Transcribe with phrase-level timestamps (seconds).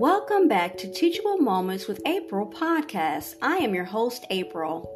[0.00, 3.34] Welcome back to Teachable Moments with April podcast.
[3.42, 4.88] I am your host, April.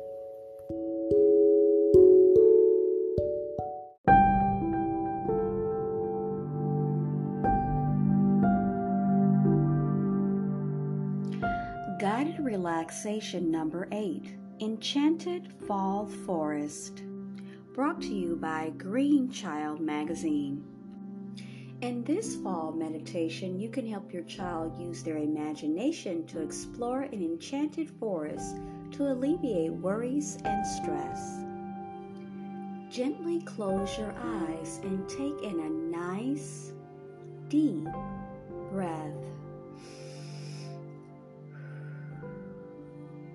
[11.98, 17.02] Guided relaxation number eight Enchanted Fall Forest.
[17.74, 20.71] Brought to you by Green Child Magazine.
[21.82, 27.20] In this fall meditation, you can help your child use their imagination to explore an
[27.20, 28.58] enchanted forest
[28.92, 31.40] to alleviate worries and stress.
[32.88, 36.70] Gently close your eyes and take in a nice,
[37.48, 37.88] deep
[38.70, 39.16] breath.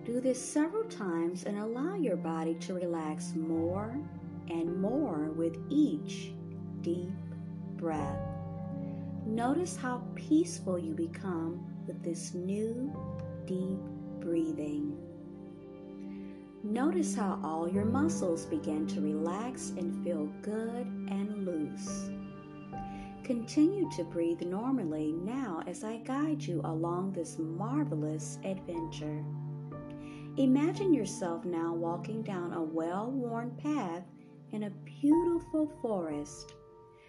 [0.05, 3.99] Do this several times and allow your body to relax more
[4.49, 6.31] and more with each
[6.79, 7.11] deep
[7.75, 8.36] breath.
[9.27, 12.95] Notice how peaceful you become with this new,
[13.45, 13.77] deep
[14.21, 14.97] breathing.
[16.63, 22.09] Notice how all your muscles begin to relax and feel good and loose.
[23.25, 29.25] Continue to breathe normally now as I guide you along this marvelous adventure.
[30.37, 34.05] Imagine yourself now walking down a well worn path
[34.53, 34.69] in a
[35.01, 36.53] beautiful forest.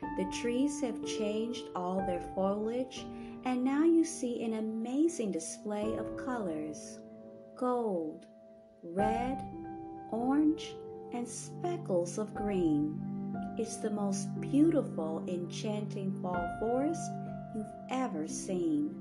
[0.01, 3.07] The trees have changed all their foliage,
[3.45, 7.01] and now you see an amazing display of colors
[7.57, 8.27] gold,
[8.83, 9.43] red,
[10.11, 10.75] orange,
[11.13, 13.01] and speckles of green.
[13.59, 17.11] It's the most beautiful, enchanting fall forest
[17.55, 18.95] you've ever seen.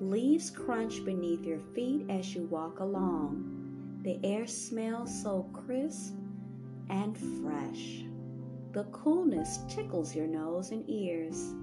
[0.00, 4.00] Leaves crunch beneath your feet as you walk along.
[4.02, 6.14] The air smells so crisp
[6.90, 8.04] and fresh.
[8.74, 11.54] The coolness tickles your nose and ears.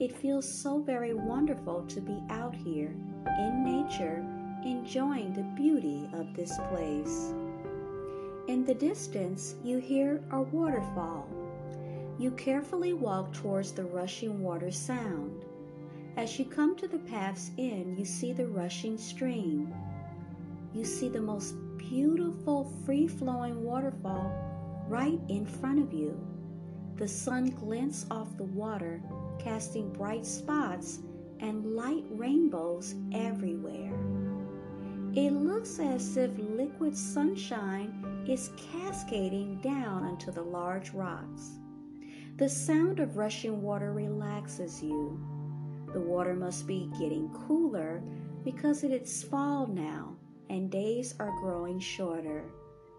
[0.00, 2.96] It feels so very wonderful to be out here
[3.38, 4.26] in nature,
[4.64, 7.32] enjoying the beauty of this place.
[8.48, 11.28] In the distance, you hear a waterfall.
[12.18, 15.44] You carefully walk towards the rushing water sound.
[16.16, 19.72] As you come to the path's end, you see the rushing stream.
[20.74, 24.32] You see the most beautiful, free flowing waterfall
[24.88, 26.18] right in front of you.
[26.98, 29.00] The sun glints off the water,
[29.38, 30.98] casting bright spots
[31.38, 33.94] and light rainbows everywhere.
[35.14, 41.58] It looks as if liquid sunshine is cascading down onto the large rocks.
[42.36, 45.20] The sound of rushing water relaxes you.
[45.92, 48.02] The water must be getting cooler
[48.44, 50.16] because it is fall now
[50.50, 52.44] and days are growing shorter.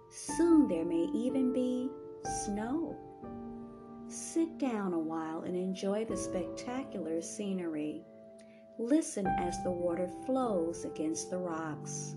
[0.10, 1.90] Soon there may even be
[2.46, 2.96] snow.
[4.12, 8.04] Sit down a while and enjoy the spectacular scenery.
[8.80, 12.16] Listen as the water flows against the rocks.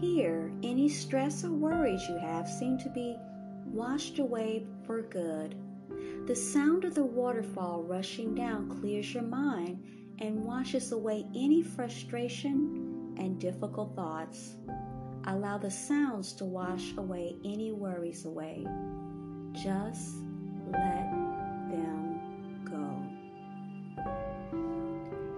[0.00, 3.14] Here, any stress or worries you have seem to be
[3.66, 5.54] washed away for good.
[6.26, 9.84] The sound of the waterfall rushing down clears your mind
[10.20, 14.56] and washes away any frustration and difficult thoughts.
[15.26, 18.66] Allow the sounds to wash away any worries away.
[19.52, 20.16] Just
[20.70, 21.10] let
[21.70, 22.20] them
[22.64, 24.04] go.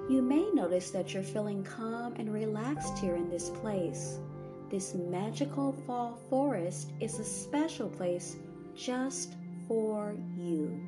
[0.08, 4.18] You may notice that you're feeling calm and relaxed here in this place.
[4.70, 8.36] This magical fall forest is a special place
[8.74, 9.34] just
[9.66, 10.80] for you.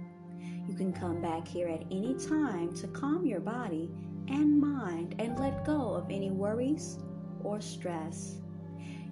[0.68, 3.90] You can come back here at any time to calm your body
[4.28, 6.98] and mind and let go of any worries
[7.42, 8.36] or stress.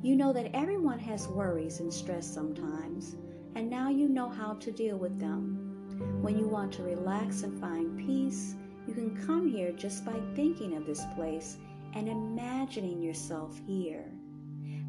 [0.03, 3.17] You know that everyone has worries and stress sometimes
[3.55, 6.19] and now you know how to deal with them.
[6.21, 8.55] When you want to relax and find peace,
[8.87, 11.59] you can come here just by thinking of this place
[11.95, 14.11] and imagining yourself here.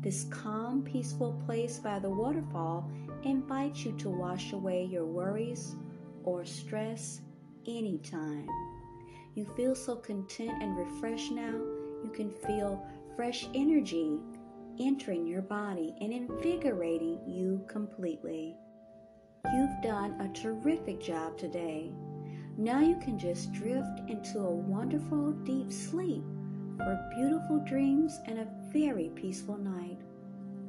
[0.01, 2.89] This calm, peaceful place by the waterfall
[3.23, 5.75] invites you to wash away your worries
[6.23, 7.21] or stress
[7.67, 8.47] anytime.
[9.35, 11.59] You feel so content and refreshed now,
[12.03, 12.85] you can feel
[13.15, 14.19] fresh energy
[14.79, 18.55] entering your body and invigorating you completely.
[19.53, 21.91] You've done a terrific job today.
[22.57, 26.23] Now you can just drift into a wonderful deep sleep
[26.77, 29.99] for beautiful dreams and a very peaceful night.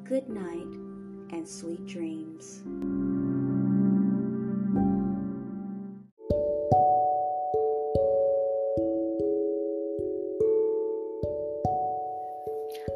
[0.05, 0.75] Good night
[1.33, 2.63] and sweet dreams.